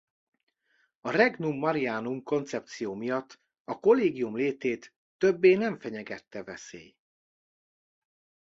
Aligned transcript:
A 1.01 1.11
Regnum 1.11 1.57
Marianum 1.59 2.21
koncepció 2.23 2.93
miatt 2.95 3.39
a 3.63 3.79
kollégium 3.79 4.35
létét 4.37 4.93
többé 5.17 5.53
nem 5.55 5.79
fenyegette 5.79 6.43
veszély. 6.43 6.95